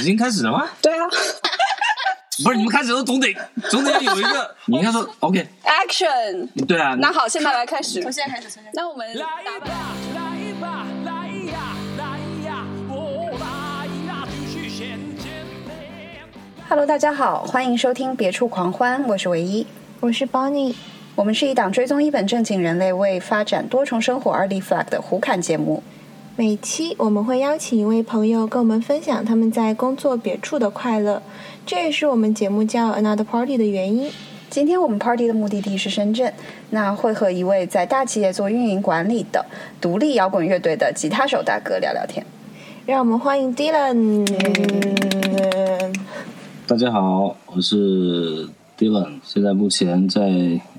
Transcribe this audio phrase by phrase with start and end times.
[0.00, 0.68] 已经开始了吗？
[0.80, 1.04] 对啊
[2.44, 3.34] 不是，你们开始都总得
[3.68, 6.48] 总得要有一个， 你应该说 OK，，Action！
[6.66, 8.00] 对啊，那好，现在来开始。
[8.00, 8.70] 从现在开始，从现在开始。
[8.74, 9.24] 那我们来
[9.60, 9.66] 吧，
[10.14, 11.10] 来吧，来
[11.50, 12.04] 呀，来
[12.48, 14.86] 呀，我来呀，继续向
[15.20, 16.22] 前面。
[16.68, 19.66] Hello，大家好，欢迎收听《别处狂欢》，我是唯一。
[19.98, 20.76] 我是 Bonnie，
[21.16, 25.82] 我们是一档追踪一本正经人类为发展多重生活而立 flag 的胡侃节目。
[26.38, 31.20] 每期我们会邀请一位朋友跟我们分享他们在工作别处的快乐，
[31.66, 34.08] 这也是我们节目叫 Another Party 的原因。
[34.48, 36.32] 今天我们 party 的目的地是深圳，
[36.70, 39.44] 那会和一位在大企业做运营管理的
[39.80, 42.24] 独立摇滚乐队的吉他手大哥聊聊天。
[42.86, 44.24] 让我们欢迎 Dylan。
[46.68, 50.30] 大家好，我是 Dylan，现在目前在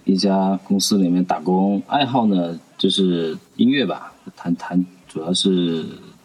[0.05, 5.83] 一家公司里面打工，爱好呢就是音乐吧，弹弹主要是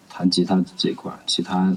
[0.09, 1.75] 弹吉他这一块儿，其他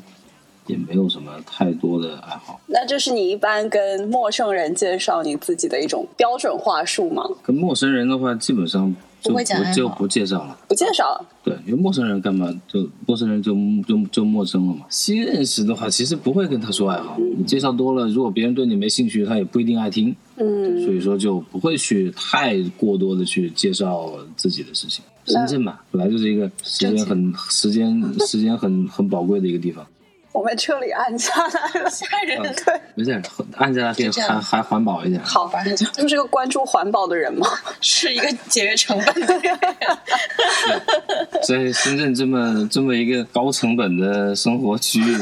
[0.67, 2.59] 也没有什么太多的爱好。
[2.67, 7.23] 那就是你一般跟陌生人介绍你自己的一种标准话术吗？
[7.41, 10.57] 跟陌生人的话，基本上就不会讲就不介绍了。
[10.67, 11.25] 不介绍了。
[11.43, 13.55] 对，因为陌生人干嘛就陌生人就
[13.87, 14.85] 就就陌生了嘛。
[14.89, 20.15] 新认识的话，其实不会跟他说爱好，你介绍多了，如果别人对你没兴趣，他也不一定爱听。
[20.35, 25.03] 嗯，所以说就不会去太过多的去介绍自己的事情。
[25.25, 29.85] 深圳嘛，本来就是一个时间很时间时间很很宝贵的一个地方。
[30.37, 32.39] 我们这里按下来了，吓人。
[32.63, 33.19] 对，没事，
[33.55, 35.19] 按下来可以还还环保一点。
[35.23, 37.47] 好吧，就是个关注环保的人嘛。
[37.81, 39.59] 是一个节约成本的人。
[41.41, 45.17] 在深圳这么这么一个高成本的生活区域，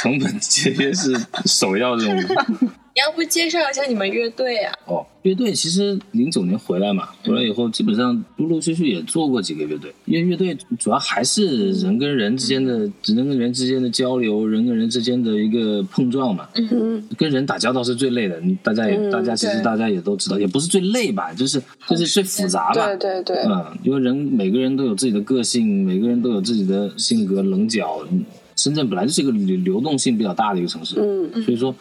[0.00, 2.70] 成本节约是首要任务。
[2.92, 4.74] 你要不介绍一下你们乐队啊？
[4.86, 16.48] 哦，乐队其实零九年回来嘛，回来以后基本上陆陆续续也做过几个乐队，因为乐队主要还是人跟人之间的人跟人之间的交流，人跟人之间的一个碰撞嘛。
[16.54, 22.86] 嗯，跟人打交道是最累的，大家也、嗯大家其实大家也都知道，也不是最累吧，就是就是最复杂吧。
[22.86, 28.04] 对对对，嗯，因为人每个人都有自己的个性，每个人都有自己的性格棱角。
[28.10, 28.24] 嗯
[28.56, 31.74] 深圳本来就是一个流流动性比较大的一个城市，嗯所以说，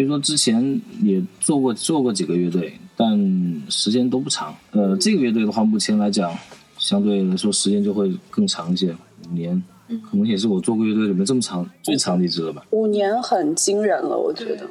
[0.00, 4.56] 所以说之前也做过做过几个乐队，但时间都不长。
[4.70, 6.34] 呃，这个乐队的话，目前来讲，
[6.78, 8.96] 相对来说时间就会更长一些，
[9.28, 9.62] 五年，
[10.10, 12.64] 可能也是我做过乐队里面这么长最长的一支了吧。
[12.70, 14.66] 五年很惊人了，我觉得。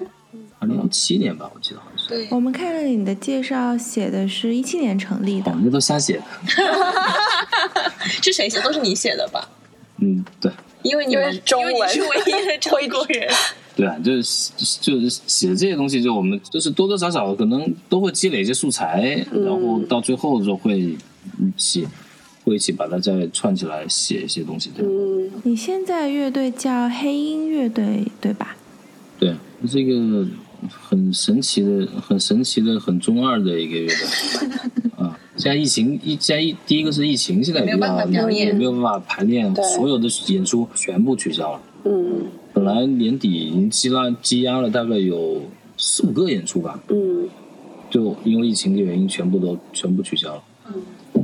[0.57, 2.09] 二零一七年吧，我记得好像是。
[2.09, 6.23] 对，我们看了你的介绍，写的是一七年成立的我们都瞎写的。
[8.23, 8.59] 是谁写？
[8.61, 9.47] 都是你写的吧？
[9.99, 10.51] 嗯，对。
[10.81, 13.29] 因为你们中文因为你是唯一的中国人。
[13.79, 14.51] 对啊，就是
[14.81, 20.97] 就是写这些东西，就我们就是多多少少可能都会积累一些素材，然后到最后就会一
[21.55, 21.87] 起
[22.43, 24.69] 会一起把它再串起来写一些东西。
[24.75, 28.57] 对，嗯，你现在乐队叫黑鹰乐队，对吧？
[29.17, 30.27] 对，这是一个
[30.69, 34.49] 很神奇的、很神奇的、很中二的一个乐队
[34.97, 35.17] 啊。
[35.37, 41.61] 现在疫情一，现在一第一个是疫情，现在没有办法较表演也没有办法排练，所有的演出全部取消了。
[41.85, 45.41] 嗯本来年底已经积拉积压了大概有
[45.77, 47.27] 四五个演出吧，嗯
[47.89, 50.43] 就因为疫情的原因，全部都全部取消了。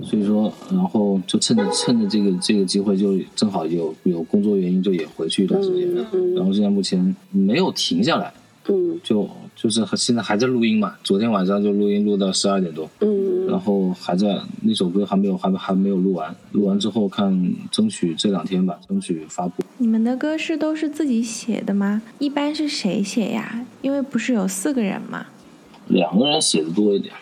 [0.03, 5.87] 所以说，然后就趁着趁着这个这个机会，就正好有有工作原因，就也回去一段时间。
[6.11, 8.33] 嗯然后现在目前没有停下来，
[8.67, 10.95] 嗯就就是现在还在录音嘛。
[11.03, 13.24] 昨天晚上就录音录到十二点多，嗯
[13.55, 19.63] 然后还在那首歌还没有还还没有录完，录完之后看争取这两天吧，争取发布。
[19.77, 22.01] 你们的歌是都是自己写的吗？
[22.19, 23.65] 一般是谁写呀？
[23.81, 25.27] 因为不是有四个人吗。
[25.87, 27.13] 两个人写的多一点，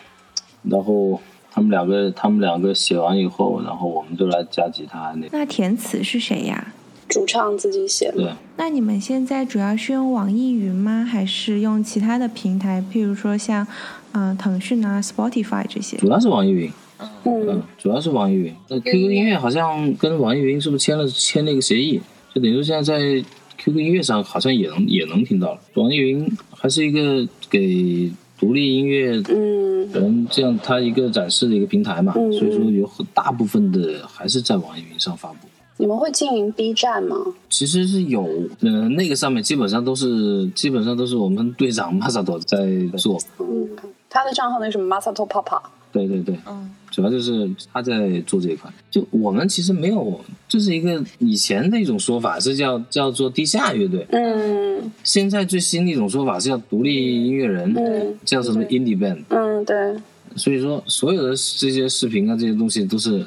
[0.64, 1.20] 然后
[1.52, 6.74] 他们两个他们两个写完以后，然后我们就来加吉他那那填词是谁呀？
[7.08, 8.36] 主唱自己写对的。。
[8.56, 11.04] 那你们现在主要是用网易云吗？
[11.04, 13.66] 还是用其他的平台，譬如说像
[14.12, 15.96] 嗯、呃腾讯啊、Spotify 这些？
[15.96, 17.08] 主要是网易云，嗯
[17.48, 18.54] 嗯，主要是网易云。
[18.68, 22.00] 那 QQ 音乐好像跟网易云是不是签了签了一个协议？
[22.34, 23.24] 就等于说现在在
[23.58, 25.60] QQ 音乐上好像也能也能听到了。
[25.74, 35.48] 网易云还是一个给独立音乐嗯人这样它一个展示的一个平台嘛，嗯所以说有很大部分的还是在网易云上发布。
[35.76, 37.16] 你们会经营 B 站吗？
[37.50, 38.22] 其实是有，
[38.60, 43.68] 呃，那个上面基本上都是基本上都是我们队长 Masato 在做，嗯，
[44.08, 45.60] 他的账号那什么 Masato Papa，
[45.92, 48.72] 对对对，嗯，主要就是他在做这一块。
[48.90, 54.92] 就我们其实没有，就是一个以前的一种说法是叫叫做地下乐队，嗯。
[55.02, 58.14] 现在最新的一种说法是叫独立音乐人，嗯。
[58.24, 59.24] 叫什么 indie band。
[59.28, 59.74] 嗯，对，
[60.36, 63.24] 所以说，所有的这些视频啊，这些东西都是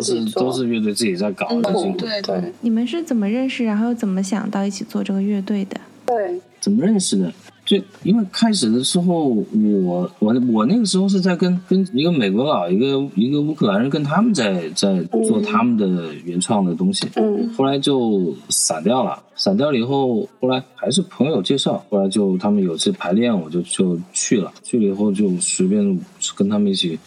[0.00, 1.98] 自己做都是乐队自己在搞，嗯很辛苦。
[1.98, 5.80] 对对你们是怎么认识，然后又怎么想到一起做这个乐队的？
[6.06, 7.32] 对，怎么认识的？
[7.64, 17.06] 就因为开始的时候，我我我那个时候是在跟跟一个美国佬，一个一个乌克兰人，跟他们在在做他们的原创的东西。
[17.14, 26.00] 嗯后来就散掉了，散掉了以后，后来还是朋友介绍，后来就他们有次排练，我就就去了，去了以后就随便
[26.34, 26.98] 跟他们一起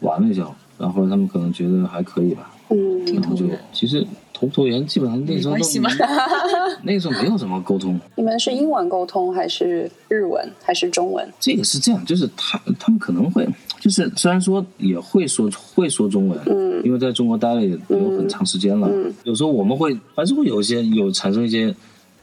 [0.00, 0.44] 玩了一下，
[0.82, 3.04] 然后他们可能觉得还可以吧，嗯。
[3.14, 5.60] 然后就其实投不投缘，基本上那时候都
[6.82, 11.24] 那时候没有什么沟通，你们是英文沟通还是日文还是中文？
[11.38, 13.46] 这个是这样，就是他他们可能会，
[13.78, 16.82] 就是虽然说也会说会说中文，嗯。
[16.84, 19.14] 因为在中国待了也有很长时间了，嗯。
[19.22, 21.72] 有时候我们会还是会有一些有产生一些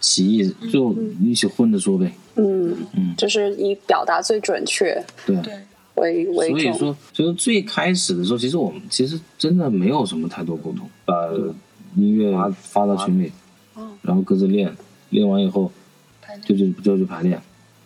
[0.02, 2.76] 歧义，就一起混着说呗，嗯。
[2.94, 3.16] 嗯。
[3.18, 5.02] 就是以表达最准确。
[5.26, 5.38] 对。
[5.38, 5.54] 对。
[6.00, 6.60] 为为重。
[6.60, 11.14] 所以说，就是最开始的时候，其实我们其实真的没有什么太多沟通，把
[11.96, 13.32] 音乐发发到群里，
[14.02, 14.76] 然后各自练，
[15.10, 15.72] 练完以后
[16.46, 17.42] 就就就去排练，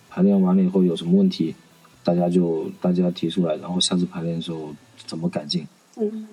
[0.09, 1.55] 排练完了以后有什么问题，
[2.03, 4.73] 大家就大家提出来，然后下次排练的时候
[5.05, 5.65] 怎么改进，
[5.97, 6.27] 嗯，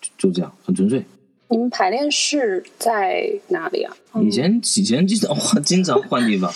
[0.00, 1.04] 就就这样，很纯粹。
[1.48, 3.94] 你们排练室在哪里啊？
[4.22, 6.50] 以前以前经常换经常换地方，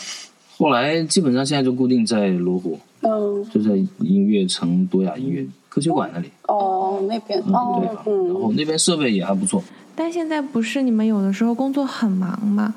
[0.57, 9.63] 后来基本上现在就固定在罗湖，嗯，就在音乐城多雅音乐科学馆那里，哦，那边嗯，对哦吧？，然后嗯，那边设备也还不错。
[9.95, 12.75] 但现在不是你们有的时候工作很忙吗？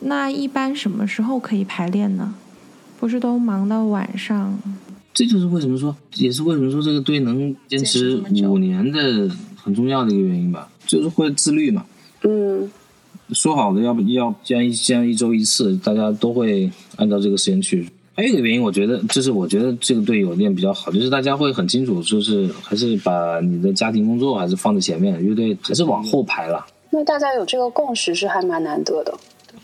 [0.00, 2.34] 那一般什么时候可以排练呢？
[2.98, 4.58] 不是都忙到晚上？
[5.12, 11.84] 这就是为什么说，也是为什么说这个队能坚持五年的很重要的一个原因吧，就是会自律嘛。
[12.22, 12.70] 嗯
[13.32, 17.88] 说好的要不要，既然一既然一周一次，大家都会按照这个时间去。
[18.20, 26.66] 还有一个原因，我觉得就是我觉得这个队有练比较好，就是大家会很清楚，就是还是把你的家庭工作还是放在前面，乐队还是往后排了。
[26.90, 29.14] 那大家有这个共识是还蛮难得的。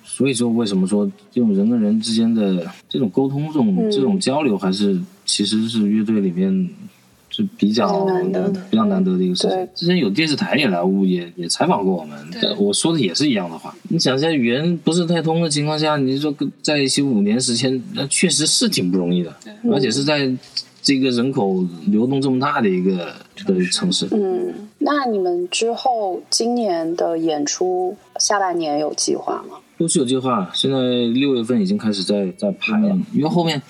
[0.02, 6.70] 所以说，为什么说这种人跟人之间的这种沟通、这种、嗯这种交流，还是其实是乐队里面
[7.36, 9.68] 是比较比较难得的比较难得的一个事情。
[9.74, 13.74] 之前有电视台也来屋也也采访过我们，但我说的也是一样的话。
[13.90, 19.34] 你想一下，语言不是太通的情况下，你说跟在一起五年时间，那确实是挺不容易的，
[19.70, 20.32] 而且是在
[20.80, 23.12] 这个人口流动这么大的一个
[23.44, 24.08] 的城市。
[24.12, 29.58] 嗯，那你们之后今年的演出下半年有计划吗？
[29.78, 33.60] 都是有计划，现在六月份已经开始在在排了，因为后面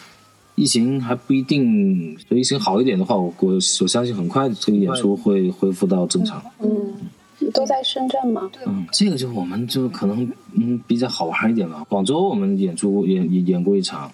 [0.57, 6.43] 疫情还不一定，所以疫情好一点的话，我我我相信很快这个演出会恢复到正常。
[6.61, 6.95] 嗯，
[7.39, 8.51] 你都在深圳吗？
[8.67, 11.85] 嗯，这个就我们就可能嗯比较好玩一点吧。
[11.89, 14.11] 广州我们演出演演演过一场，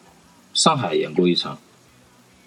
[0.53, 1.57] 上海演过一场，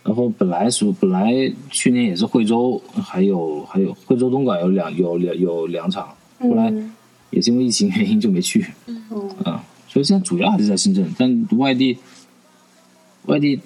[0.04, 1.34] 然后本来是本来
[1.72, 6.10] 去年也是惠州，还有还有惠州东莞有两有两有两场，
[6.40, 6.94] 后来嗯
[7.30, 8.66] 也是因为疫情原因就没去。
[8.88, 9.02] 嗯
[9.46, 11.98] 啊，所以现在主要还是在深圳，但外地，
[13.28, 13.60] 外地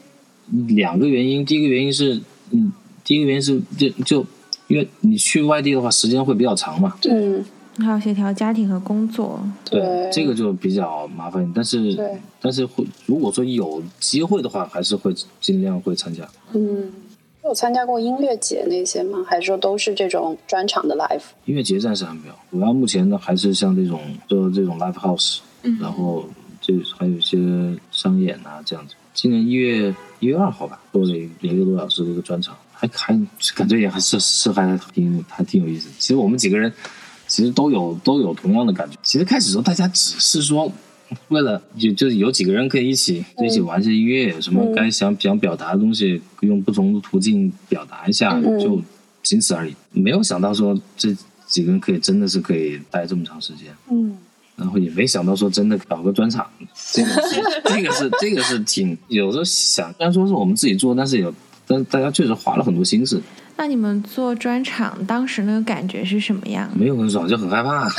[0.68, 2.19] 两个原因，第一个原因是，
[2.51, 2.72] 嗯，
[3.04, 4.25] 第一个原因是就就
[4.68, 7.42] 因为你去外地的话，时间会比较长嘛，对，
[7.78, 9.40] 还要协调家庭和工作。
[9.69, 16.28] 对这个就比较麻烦，但是对但是会如果说有机会的话，还是会尽量会参加。
[16.54, 16.92] 嗯，
[17.44, 19.24] 有参加过音乐节那些吗？
[19.28, 21.22] 还是说都是这种专场的 live？
[21.46, 25.40] 音乐节暂时还没有，主要目前呢还是像这种做这种 live house，、
[25.80, 26.25] 然后
[26.62, 27.38] 这还有一些
[27.92, 28.96] 商演啊这样子。
[29.13, 33.13] 今年一月一月二号吧，做了一一个多小时的一个专场，还还
[33.55, 35.95] 感觉也还是是还挺还挺有意思的。
[35.97, 36.71] 其实我们几个人
[37.27, 38.97] 其实都有都有同样的感觉。
[39.01, 40.71] 其实开始的时候大家只是说。
[41.29, 48.79] 为了就就是有几个人可以一起一起玩一些音乐，什么该想想表达的东西，用不同的途径表达一下，嗯就
[49.23, 49.73] 仅此而已。
[49.91, 51.11] 没有想到说这
[51.47, 54.19] 几个人可以真的是可以待这么长时间，嗯
[54.60, 56.46] 然后也没想到说真的搞个专场，
[56.92, 61.34] 这个是 这个是这个是挺有时候想，虽然说是我们自己做，但是有
[61.66, 63.22] 但大家确实花了很多心思，
[63.58, 66.70] 那你们做专场当时那个感觉是什么样？
[66.75, 67.88] 没有很爽，就很害怕。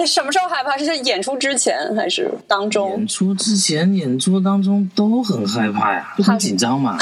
[0.00, 0.76] 你什么时候害怕？
[0.78, 3.06] 是在演出之前还是当中演？
[3.06, 6.96] 出之前、演出当中都很害怕呀，就很紧张嘛。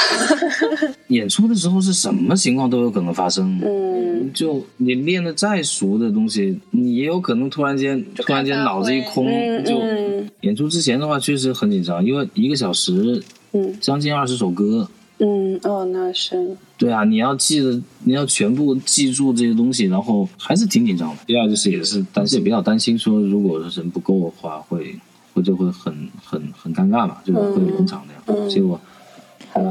[1.09, 3.61] 演出的时候是什么情况都有可能发生。
[3.65, 14.89] 嗯就你练的再熟的东西，你也有可能突然间突然间脑子一空，嗯就嗯演出之前的话确实很紧张，因为一个小时嗯将近二十首歌，
[15.19, 21.17] 嗯，哦，那是对啊，你要记得，你要全部记住这些东西，然后还是挺紧张的。
[21.27, 24.97] 第二就是也是担心，比较担心说，如果人不够的话，会
[25.35, 28.23] 会就会很很很尴尬嘛，就会冷场那样。
[28.29, 28.81] 嗯结果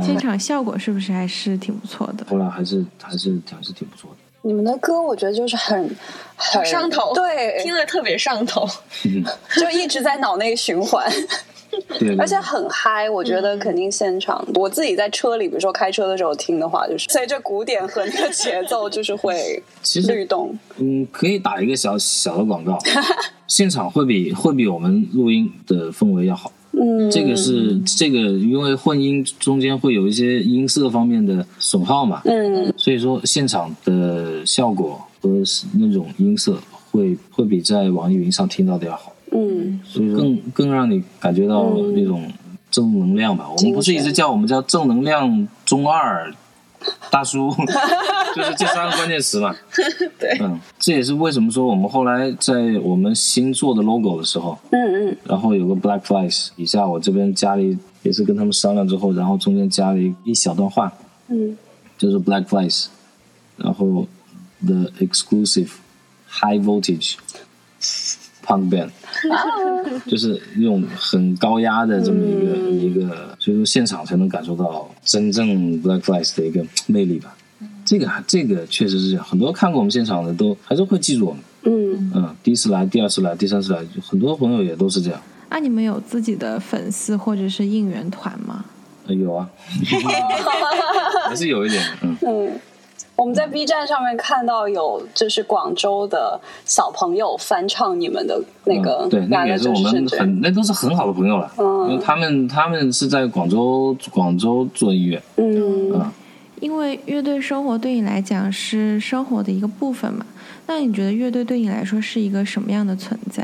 [0.04, 2.26] 现场效果是不是还是挺不错的？
[2.30, 4.18] 后来还是还是还是挺不错的。
[4.42, 5.90] 你们的歌我觉得就是很
[6.36, 8.68] 很上头，对，听了特别上头。
[9.04, 11.57] 就一直在脑内循环，对，
[12.18, 13.10] 而且很嗨。
[13.10, 20.58] 我觉得肯定现场，我自己在车里，比如说开车的时候听的话，就是随着鼓点和那个节奏，就是会 其实律动。
[20.78, 22.78] 嗯，可以打一个小小的广告，
[23.48, 26.52] 现场会比会比我们录音的氛围要好。
[26.80, 35.30] 嗯，这个是这个，因为混音中间会有一些音色方面的损耗嘛，嗯所以说现场的效果和
[35.80, 36.56] 那种音色
[36.92, 39.80] 会会比在网易云上听到的要好，嗯。
[39.86, 42.32] 所以更更让你感觉到那种
[42.72, 43.48] 正能量吧。
[43.50, 46.34] 我们不是一直叫我们叫正能量中二
[47.10, 47.50] 大叔，
[48.36, 49.56] 就是这三个关键词嘛。
[50.20, 50.38] 对。
[50.42, 55.18] 嗯，这也是为什么说我们后来在我们新做的 logo 的时候，嗯嗯。
[55.26, 60.92] 然后有个 Black Flies，底下我这边加了一，也是跟他们商量之后，然后中间加了一一小段话，
[61.30, 61.58] 嗯。
[61.98, 62.86] 就是 Black Flies，
[63.58, 64.06] 然后
[64.64, 65.72] The Exclusive
[66.30, 67.16] High Voltage
[68.46, 68.92] Punk Band，
[70.06, 77.36] 就是那种很高压的这么一个、一个，所以说现场才能感受到真正 Black Flies 的一个魅力吧。
[77.86, 81.42] 这个还这个确实是这样，很多看过我们现场的都还是会记住我们。
[81.64, 85.22] 嗯嗯，第一次来，第二次来，第三次来，很多朋友也都是这样。
[85.50, 88.66] 啊，你们有自己的粉丝或者是应援团吗？
[89.08, 89.50] 呃有啊，
[91.30, 92.18] 还是有一点的，嗯。
[92.22, 92.52] 嗯。
[93.18, 101.52] 我们在 B 站上面看到有，就是广州的小朋友翻唱你们的那个嗯、对，那个也《是我们很，那都是很好的朋友了。
[101.58, 106.12] 嗯因为他们他们是在广州广州做音乐，嗯嗯，
[106.60, 110.24] 因为乐队生活对你来讲是生活的一个部分嘛，
[110.68, 113.44] 那你觉得乐队对你来说是一个什么样的存在？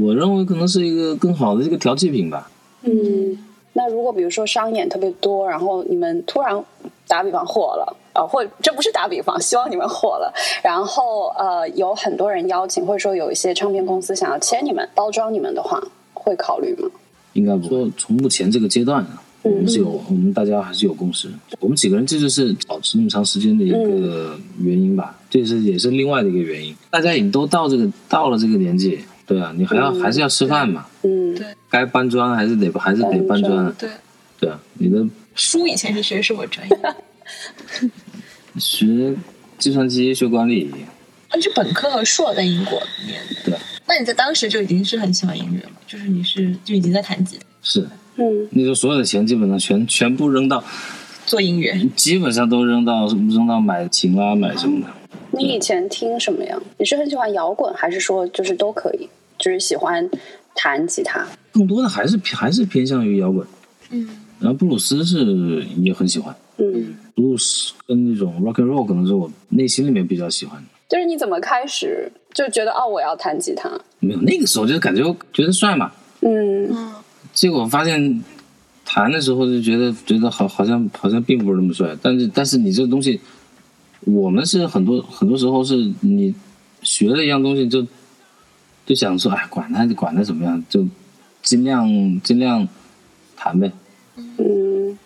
[0.00, 2.50] 我认为可能是一个更好的一个调剂品吧。
[2.80, 3.36] 嗯。
[3.74, 6.62] 那如果比如说商演特别多，然后你们突然
[7.08, 15.82] 打比方火了，呃，或这不是打比方，希望你们火了，然后呃有很多人邀请，或者说有一些唱片公司想要签你们、包装你们的话，
[16.14, 16.88] 会考虑吗？
[17.34, 21.30] 应该不会从目前这个阶段啊，我们是有我们大家还是有共识。
[21.60, 26.76] 我们几个人这就是保持那么长时间的一个原因吧，这是也是另外的一个原因。
[26.90, 33.88] 大家已经都到这个到了这个年纪，对啊，你还要、还是要吃饭嘛，嗯，对该搬砖还是得还是得搬砖啊，对，
[34.38, 35.02] 对啊，你的
[35.34, 36.76] 书以前是学什么专业？
[38.58, 39.14] 学
[39.58, 40.70] 计算机学管理，
[41.34, 43.50] 你是本科和硕在英国念的。
[43.50, 50.62] 对，那你在当时就已经是很喜欢音乐了，就是你是就已经在弹吉他是嗯那时候所有的钱基本上全全部扔到，
[51.24, 51.74] 做音乐。
[51.96, 54.86] 基本上都扔到扔到买琴啦买什么的。
[55.30, 56.60] 你以前听什么呀？
[56.78, 59.08] 你是很喜欢摇滚，还是说就是都可以？
[59.38, 60.08] 就是喜欢
[60.54, 61.26] 弹吉他？
[61.52, 63.46] 更多的还是还是偏向于摇滚，
[63.90, 64.08] 嗯，
[64.42, 70.68] 然后布鲁斯是也很喜欢，嗯，布鲁斯跟那种 rock and roll 可能是我内心里面比较喜欢的。
[70.88, 73.70] 就是你怎么开始就觉得哦，我要弹吉他？
[74.00, 76.92] 没有那个时候就是感觉觉得帅嘛，嗯
[77.32, 78.22] 结果发现
[78.84, 83.20] 弹的时候就觉得觉得好好像好像并不是那么帅，但是但是你这个东西，
[84.00, 86.34] 我们是很多很多时候是你
[86.82, 87.86] 学了一样东西就
[88.84, 90.86] 就想说哎管他管他怎么样就
[91.40, 91.88] 尽量
[92.22, 92.66] 尽量
[93.36, 93.72] 弹呗。
[94.16, 94.98] 嗯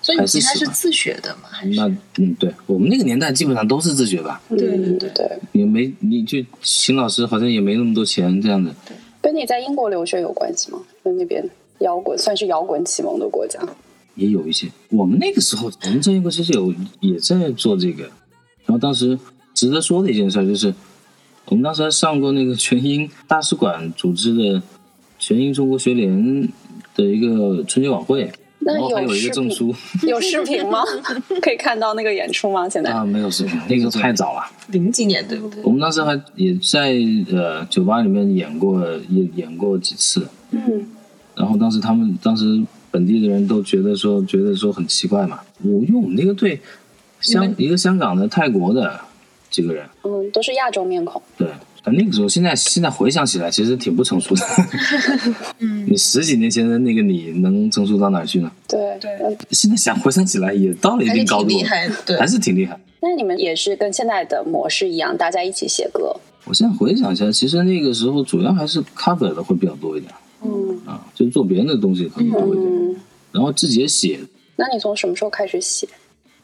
[0.00, 1.48] 所以你吉他是还是自学的吗？
[1.50, 1.74] 还是？
[1.74, 1.86] 那
[2.18, 8.72] 嗯对我们那个年代基本上都是自学吧，嗯，对对对对，也没你就秦老师好像也没那么多钱这样子。
[9.20, 10.78] 跟你在英国留学有关系吗？
[11.02, 11.44] 跟那边
[11.80, 13.60] 摇滚算是摇滚启蒙的国家。
[14.14, 14.68] 也有一些。
[14.90, 18.04] 我们那个时候，我们在英国其实有也在做这个。
[18.64, 19.18] 然后当时
[19.52, 20.72] 值得说的一件事就是，
[21.46, 24.62] 我们当时还上过那个全英大使馆组织的
[25.18, 26.48] 全英中国学联
[26.98, 28.28] 的一个春节晚会，
[28.58, 29.72] 然后还有一个证书
[30.06, 30.82] 有视频吗？
[31.40, 32.68] 可以看到那个演出吗？
[32.68, 32.90] 现在？
[32.90, 34.42] 啊，没有视频，那个太早了。
[34.72, 35.62] 零几年对不对？
[35.62, 36.92] 我们当时还也在
[37.30, 40.26] 呃酒吧里面演过，也演过几次。
[40.50, 40.86] 嗯
[41.36, 45.38] 然后当时他们当时本地的人都觉得说，觉得说很奇怪嘛。
[45.62, 46.60] 我因为我们那个队，
[47.20, 48.98] 香一个香港的、泰国的
[49.48, 51.22] 几个人，嗯，都是亚洲面孔。
[51.36, 51.46] 对。
[51.84, 54.42] 但那个时候，现在现在回想起来，其实挺不成熟的。
[55.58, 58.50] 嗯，你十几年前的那个你能成熟到哪儿去呢？
[58.68, 61.94] 对对嗯 现在想回想起来，也到了一定高度了，挺厉害的。
[62.06, 62.78] 对还，是挺厉害。
[63.00, 66.14] 那你们也是跟现在的模式一样，大家一起写歌。
[66.44, 72.96] 我现在回想一下，其实那个时候主要还是 cover 的会比较多一点嗯啊，就是做别人的东西可能多一点，嗯，
[73.32, 74.18] 然后自己也写，
[74.56, 75.86] 那你从什么时候开始写？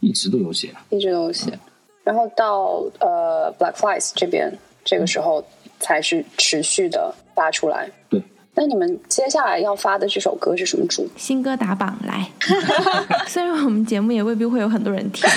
[0.01, 0.71] 一直都有写。
[0.91, 1.59] 一直都有写，
[2.05, 4.53] 然后到呃 Black Flies 这边，
[4.85, 5.45] 这个时候
[5.81, 7.91] 才是持续的发出来。
[8.09, 8.23] 对，
[8.55, 11.09] 那你们接下来要发的这首歌是什么主？
[11.17, 12.31] 新歌打榜来，
[13.27, 15.29] 虽然我们节目也未必会有很多人听，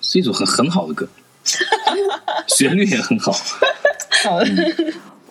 [0.00, 1.08] 是一首很很好的歌，
[2.48, 3.32] 旋律也很好。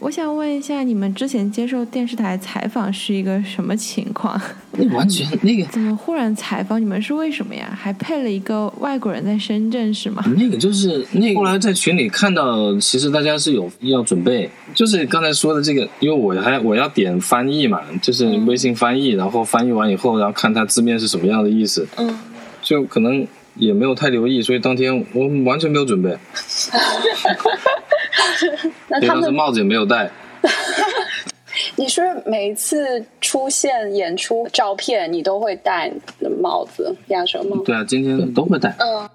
[0.04, 4.40] 我想问一下，你们之前接受电视台采访是一个什么情况？
[4.74, 7.74] 那完全那个 怎么忽然采访你们是为什么呀？
[7.74, 10.22] 还配了一个外国人在深圳是吗？
[10.38, 22.14] 那个就是那个后来在群里看到，其实大家是有要准备，就是刚才说的这个，因为我还我要点翻译嘛，就是微信翻译，然后翻译完以后，然后看它字面是什么样的意思，嗯，
[22.62, 26.10] 就可能也没有太留意，所以当天我完全没有准备，
[28.90, 30.10] 那他们，帽子也没有戴。
[31.76, 35.92] 你是不是每一次出现演出照片，你都会戴
[36.42, 37.58] 帽子、鸭舌帽？
[37.64, 38.76] 对啊，今天都会戴。
[38.80, 39.10] 嗯，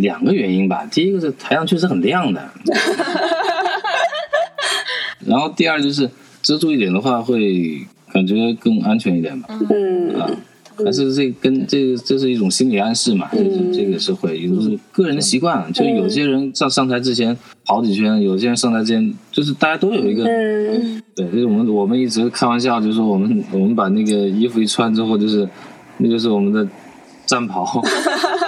[0.00, 2.48] 两个原因吧，第一个是台上确实很亮的，
[5.26, 6.08] 然后第二就是
[6.42, 9.48] 遮住一点的话，会感觉更安全一点吧。
[9.70, 10.30] 嗯啊，
[10.84, 25.48] 还是这跟这这是一种心理暗示嘛，这是这个是会，有的是个人的习惯，就有些人上上台之前跑几圈，有些人上台之前就是大家都有一个，嗯，对，就是我们我们一直开玩笑，就是说我们我们把那个衣服一穿之后，就是
[25.98, 26.66] 那就是我们的
[27.26, 27.82] 战袍，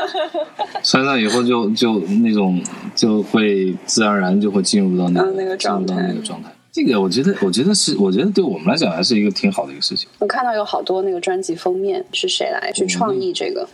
[0.82, 2.60] 穿上以后就就那种
[2.94, 6.50] 就会自然而然就会进入到那个、嗯那个进入到那个状态。
[6.76, 10.06] 这个我觉得，我觉得是，我觉得对我们来讲还是一个挺好的一个事情。
[10.18, 13.66] 我看到有好多那个专辑封面是谁来去创意这个？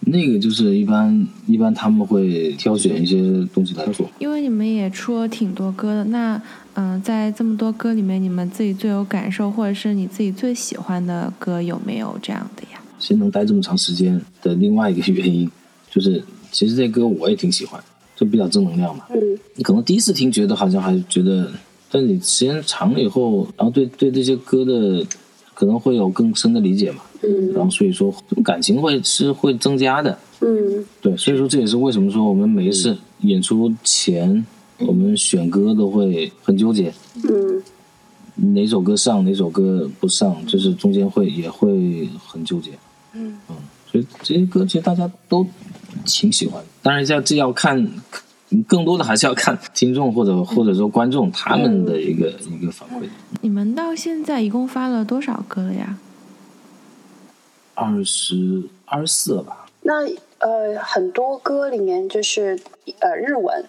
[0.00, 4.08] 那个就是一般一般他们会挑选一些东西来做。
[4.18, 6.40] 因为你们也出了挺多歌的，那
[6.72, 12.80] 嗯、呃在这么多歌里面，你们自己最有感受，或者是你自己最喜欢的歌有没有这样的呀？
[12.98, 15.50] 先能待这么长时间的另外一个原因，
[15.90, 17.78] 就是其实这歌我也挺喜欢，
[18.16, 19.04] 就比较正能量嘛。
[19.10, 19.20] 嗯
[19.56, 21.50] 你可能第一次听觉得好像还觉得，
[21.90, 25.04] 但你时间长了以后，然后对对这些歌的
[25.54, 27.02] 可能会有更深的理解嘛。
[27.22, 27.52] 嗯。
[27.52, 28.14] 然后所以说
[28.44, 30.18] 感情会是会增加的。
[30.40, 30.84] 嗯。
[31.00, 34.44] 对，所以说这也是为什么说我们每一次演出前，
[34.78, 36.92] 我们选歌都会很纠结，
[37.24, 37.62] 嗯。
[38.52, 42.72] 哪首歌上，哪首歌不上，就是中间会也会很纠结。
[43.14, 43.38] 嗯。
[43.90, 45.46] 所以这些歌其实大家都
[46.04, 47.88] 挺喜欢，当然要这要看，
[48.68, 53.08] 更多的还是要看听众或者或者说观众他们的一个、一个反馈。
[53.40, 55.98] 你们到现在一共发了多少歌了呀？
[57.74, 59.66] 二十二十四了吧？
[59.82, 60.06] 那
[60.38, 62.58] 呃，很多歌里面就是
[63.00, 63.64] 呃日文，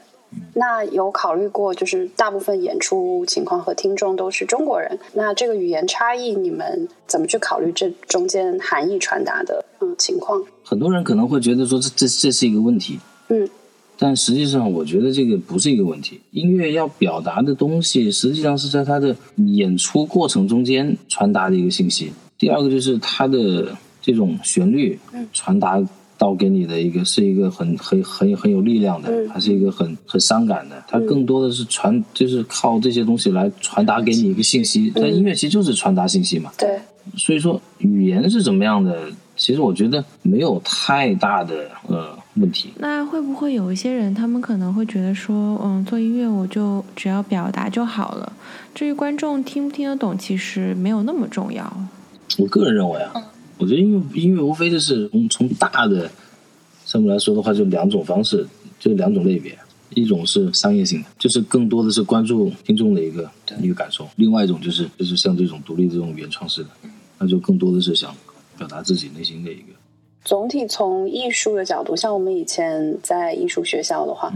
[0.53, 10.41] 那有考虑过就是大部分演出情况和听众都是中国人，那这个语言差异你们怎么去考虑这中间含义传达的嗯情况？
[10.63, 13.49] 很多人可能会觉得说这这这是一个问题，嗯
[13.97, 16.19] 但实际上我觉得这个不是一个问题。
[16.31, 22.11] 音乐要表达的东西，实际上是在它的演出过程中间传达的一个信息。
[22.37, 24.99] 第二个就是它的这种旋律
[25.33, 25.83] 传达
[26.17, 30.83] 到给你的一个是一个很很很很有力量的，嗯还是一个很很伤感的。
[30.87, 34.91] 它更多的是传，就是靠这些东西来传达给你一个信息。
[34.95, 36.51] 但音乐其实就是传达信息嘛。
[36.57, 36.79] 对，
[37.15, 42.69] 所以说语言是怎么样的，其实我觉得没有太大的呃问题。
[42.77, 48.33] 那会不会有一些人，他们可能会觉得说，嗯，做音乐我就只要表达就好了，
[48.73, 51.71] 至于观众听不听得懂，其实没有那么重要。
[52.37, 53.13] 我个人认为啊，
[53.57, 56.09] 我觉得音乐音乐无非就是从从大的
[56.85, 58.47] 上面来说的话，就两种方式，
[58.79, 59.57] 就两种类别。
[59.91, 63.27] 一种是商业性的，就是更多的是关注听众的一个
[63.61, 66.69] 一个感受；另外一种就是就是像这种独立这种原创式的，
[67.17, 68.13] 那就更多的是想
[68.57, 69.73] 表达自己内心的一个。
[70.27, 74.29] 总体从艺术的角度，像我们以前在艺术学校的话，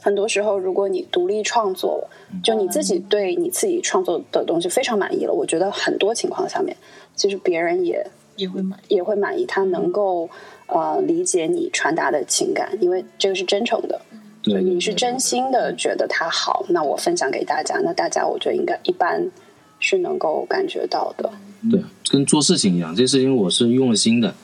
[0.00, 2.08] 很多时候如果你独立创作，
[2.42, 6.76] 就你自己对你自己创作的东西非常满意了，我觉得很多情况下面，
[7.14, 8.04] 其实别人也
[8.34, 8.80] 也会满。
[8.88, 10.28] 也会满意，他能够
[10.66, 14.00] 呃理解你传达的情感，因为这个是真诚的，
[14.42, 19.30] 对就你是真心的觉得它好，那我分享给大家，那大家我觉得应该一般
[19.78, 21.30] 是能够感觉到的。
[21.70, 21.80] 对，
[22.10, 24.34] 跟做事情一样，这事情我是用了心的，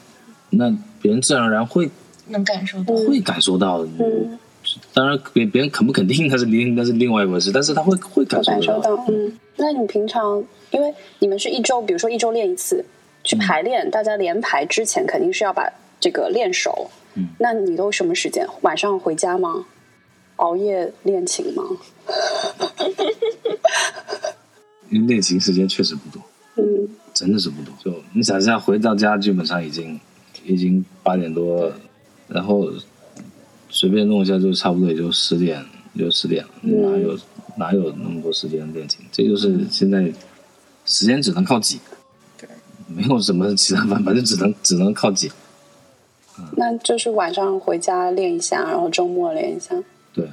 [0.52, 1.90] 那别人自然而然会
[2.28, 2.94] 能感受到。
[2.94, 3.88] 会感受到的。
[3.98, 4.38] 嗯，
[4.94, 8.62] 当然别别人肯不肯定那是另那是另外一回事，但是他会会感受得到。
[8.62, 9.38] 受到，嗯。
[9.56, 12.84] 那你平常，因为你们是一周，比如说一周练一次，
[13.22, 16.90] 去排练，大家连排之前肯定是要把这个练熟。
[17.14, 18.46] 嗯，那你都什么时间？
[18.62, 19.66] 晚上回家吗？
[20.36, 21.62] 熬夜练琴吗？
[24.90, 26.22] 因为练琴时间确实不多，
[26.56, 27.72] 嗯真的是不多。
[27.84, 30.00] 就你想一下，回到家基本上已经
[30.44, 31.72] 已经八点多，
[32.28, 32.70] 然后
[33.68, 35.64] 随便弄一下就差不多也就十点
[35.96, 37.18] 就十点了，嗯哪有
[37.56, 39.00] 哪有那么多时间练琴？
[39.10, 40.12] 这就是现在
[40.84, 41.78] 时间只能靠挤，
[42.88, 45.30] 没有什么其他办法，就只能只能靠挤。
[46.56, 49.76] 那就是晚上回家练一下，然后周末练一下。
[50.14, 50.26] 对，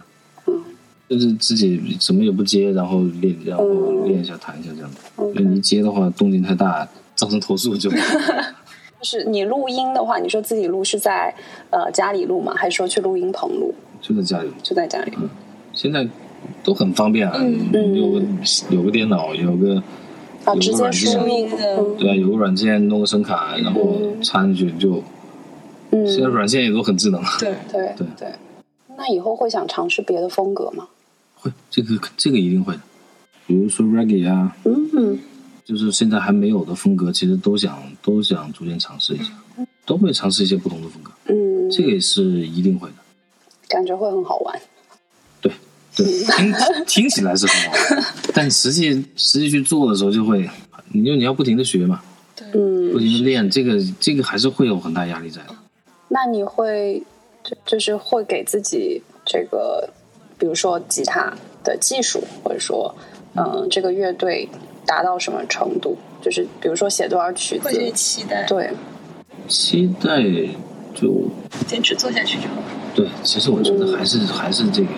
[0.47, 0.63] 嗯，
[1.09, 4.97] 就是自己什么也不接，然后练，然后练一下弹一下这样子。
[5.17, 7.91] 因为你一接的话，动静太大，造成投诉就
[8.99, 11.33] 就是你录音的话，你说自己录是在
[11.69, 12.53] 呃家里录吗？
[12.55, 13.73] 还是说去录音棚录？
[14.01, 14.49] 就在家里。
[14.61, 15.13] 就在家里。
[15.73, 16.05] 现在
[16.63, 18.21] 都很方便啊，嗯有个
[18.69, 19.75] 有个电脑，有个
[20.45, 24.95] 啊，有个直接软件，输音的对啊，有个软件弄个声卡，然后插进去就。
[25.91, 27.19] 嗯现在嗯，软件也都很智能。
[27.39, 28.27] 对，对对对。
[28.95, 30.87] 那以后会想尝试别的风格吗？
[31.33, 32.81] 会，这个这个一定会的。
[33.47, 35.19] 比如说 reggae 啊，嗯
[35.69, 39.31] 就是现在还没有的风格，其实都想都想逐渐尝试一下，
[39.85, 42.95] 都会尝试一些不同的风格，嗯，这个也是一定会的。
[43.67, 44.59] 感觉会很好玩。
[45.39, 45.53] 对，
[45.95, 46.53] 对，听
[46.87, 48.03] 听起来是很好玩，
[48.33, 50.49] 但实际实际去做的时候就会，
[50.91, 52.01] 你就你要不停的学嘛，
[52.51, 55.55] 嗯不，停的练，这个这个还是会有很大压力在的。
[56.07, 57.03] 那你会
[57.43, 59.87] 就就是会给自己这个，
[60.39, 61.31] 比如说吉他
[61.63, 62.95] 的技术，或者说
[63.35, 64.49] 嗯、这个乐队
[64.89, 65.95] 达到什么程度？
[66.19, 68.71] 就是比如说写多少曲子，期待，对，
[69.47, 70.23] 期待
[70.95, 71.29] 就
[71.67, 72.55] 坚持做下去就好。
[72.95, 74.89] 对，其实我觉得还是、还是这个，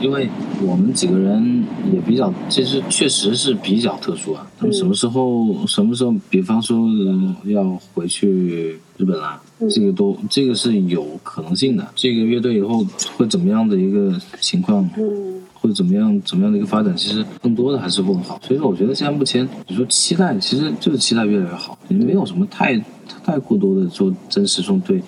[0.00, 0.28] 因为
[0.62, 4.46] 我们几个人也比较，其实确实是比较特殊啊。
[4.58, 11.86] 他们什么时候、什么时候，比方说、呃要回去日本啦，这个都这个是有可能性的。
[11.96, 14.88] 这个乐队以后会怎么样的一个情况？
[14.96, 18.40] 嗯会怎么样怎么样的一个发展，其实更多的还是会很好。
[18.44, 22.76] 所以说，我觉得现在目前你说期待，其实就是期待越来越好，没有什么太
[23.24, 25.00] 太过多的说真实中对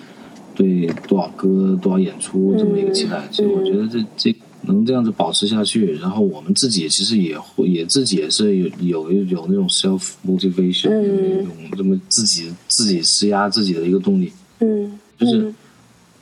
[0.55, 3.21] 对多少歌多少演出这么一个期待。
[3.29, 11.45] 其实我觉得这这能这样子保持下去，然后我们自己其实也会也自己也是有有有那种 self motivation，、嗯。
[11.69, 15.53] 有这么自己自己施压自己的一个动力，嗯就是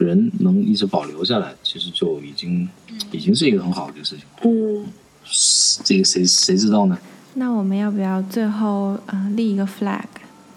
[0.03, 2.67] 人能一直保留下来，其实就已经
[3.11, 4.25] 已经是一个很好的一个事情。
[4.41, 4.85] 嗯，
[5.83, 6.97] 这个谁谁知道呢？
[7.35, 10.05] 那我们要不要最后呃立一个 flag，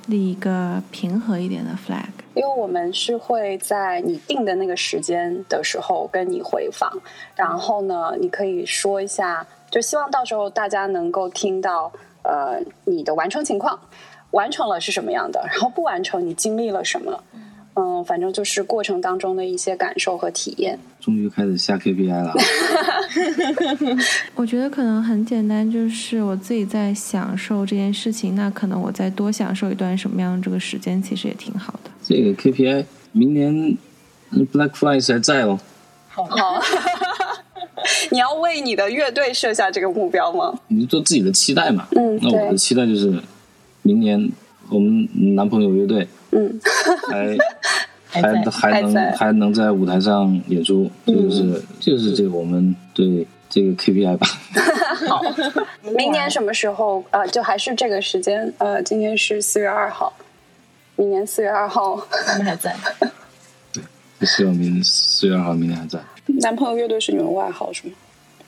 [0.06, 2.04] 立一个平和一点的 flag？
[2.34, 6.92] 因为我们是会在你定的那个时间的时候跟你回访，
[7.34, 11.90] 然后呢，你可以说一下，就希望到时候大家能够听到
[12.22, 13.80] 呃你的完成情况，
[14.32, 17.24] 完成了是什么样的，然后不完成你经历了什么，
[17.96, 20.78] 嗯，反正就是过程当中的一些感受和体验。
[21.00, 22.34] 终于开始下 KPI 了，
[24.34, 31.90] 我觉得可能很简单，就是我自己在享受这件事情，那可能我再多享受一段什么样的这个时间，其实也挺好的。
[32.02, 33.76] 这个 KPI 明年
[34.30, 35.58] 呃 Black Flies 还在哦，
[36.08, 36.60] 好，
[38.10, 40.58] 你要为你的乐队设下这个目标吗？
[40.68, 41.86] 你就做自己的期待嘛。
[41.96, 43.20] 嗯那我的期待就是
[43.82, 44.28] 明年
[44.70, 46.06] 我们男朋友乐队
[46.36, 46.60] 嗯
[47.08, 47.36] 还
[48.22, 54.26] 还还还能还还能在舞台上演出，这就是就是这个我们对这个 KPI 吧。
[55.08, 55.20] 好
[55.96, 57.04] 明年什么时候？
[57.10, 58.52] 呃，就还是这个时间。
[58.58, 60.12] 呃，今天是四月二号，
[60.96, 62.74] 明年四月二号，他们还在，
[63.72, 63.82] 对
[64.26, 65.98] 希望明四月二号明年还在。
[66.40, 67.94] 男朋友乐队是你们外号是吗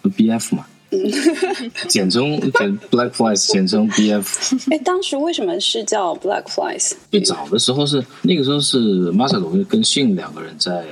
[0.04, 0.66] ？BF 嘛，
[1.88, 4.72] 简称简 Black Flies 简称 BF。
[4.72, 6.92] 哎，当时为什么是叫 Black Flies？
[7.10, 10.84] 最早的时候是那个时候是 Masado 跟信两个人在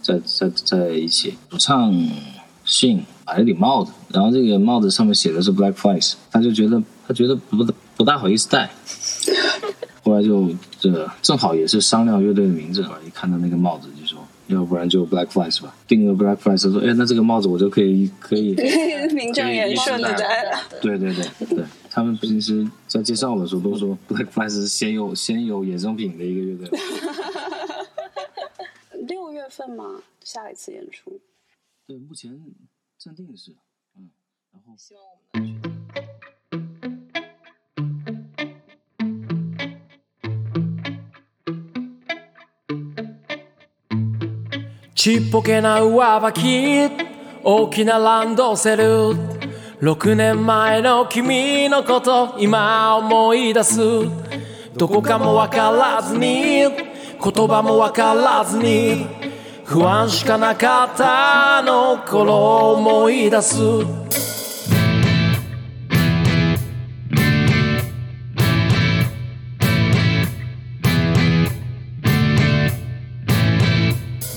[0.00, 1.94] 在在在一起，主唱
[2.64, 8.70] 信买了顶帽子，然后这个帽子上面写的是 Black Flies，他就觉得他觉得不不大好意思戴，
[10.02, 13.88] 后来就这正好也是商量乐队的名字，后来一看到那个帽子。
[14.52, 18.54] 要不然就 Black Flies 吧，定个 Black Flies，说，哎，那这个帽子我就可以可以
[19.14, 20.58] 名正言顺的戴了。
[20.80, 21.24] 对对对
[21.56, 26.70] 对，他们平时在介绍的时候都说 Black Flies 是先有先有衍生品的一个乐队。
[29.08, 30.02] 六月份吗？
[30.22, 31.20] 下一次演出？
[31.86, 32.40] 对，目前
[32.96, 33.52] 暂定的是，
[33.96, 34.10] 嗯，
[34.52, 35.51] 然后希望我们
[45.02, 47.04] ちっぽけな上履き
[47.42, 48.84] 大きなランドセル。
[49.80, 53.80] 6年前の君のこと今思い出す。
[54.76, 59.08] どこかもわからずに言葉もわからずに
[59.64, 64.01] 不安しかなかったあの頃思い出す。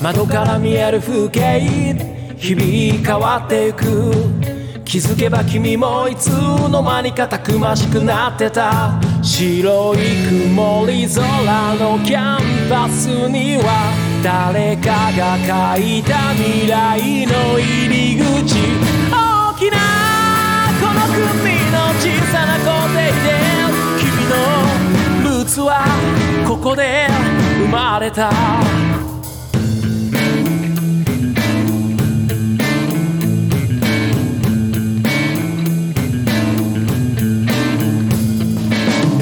[0.05, 1.59] 窓から見える風景
[2.37, 3.83] 日々変わってゆく。
[4.85, 9.01] 気づけば君もいつの間にかたくましくなってた。
[9.23, 9.97] 白い
[10.29, 15.39] 曇り空のキャンバスには誰かが
[15.73, 18.57] 書いた未来の入り口。
[19.09, 19.73] 大組
[21.71, 23.33] の小さな校庭で
[23.97, 25.83] 君のルーツは
[26.47, 27.07] ここで
[27.57, 28.84] 生まれた。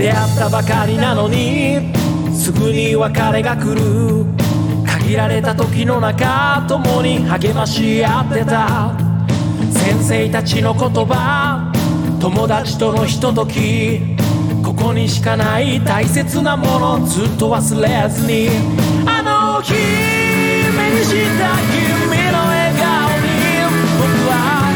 [0.04, 1.80] 出会ったばかりなのに
[2.36, 4.26] すぐに別れが来る。
[4.86, 8.98] 限られた時の中共に励まし合ってた。
[9.72, 11.72] 先生たちの言葉
[12.20, 14.02] 友達とのひととき
[14.62, 18.50] ここにしかない大切なものずっと忘れずに
[19.06, 23.32] あの日目にした君の笑顔に
[23.98, 24.68] 僕は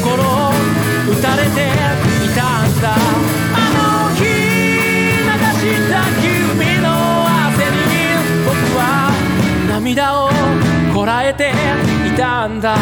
[0.00, 1.60] 心打たれて
[2.24, 2.80] いたん
[3.36, 3.41] だ。
[9.82, 10.30] 涙を
[10.94, 11.50] こらえて
[12.06, 12.76] いたんだ。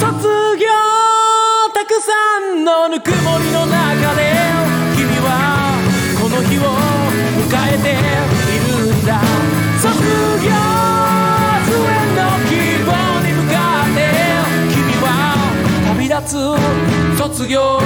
[0.00, 0.66] 卒業
[1.72, 2.12] たくさ
[2.52, 3.79] んのぬくもりの中
[17.18, 17.80] 卒業。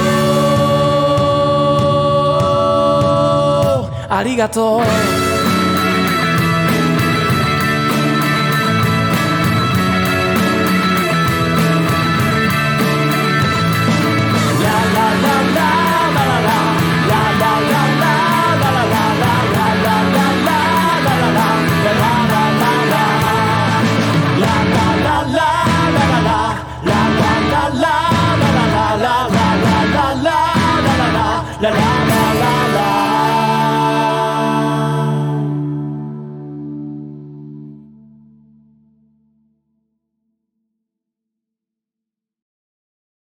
[4.07, 5.34] ありがとう。